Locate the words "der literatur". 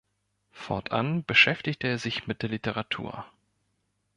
2.41-3.23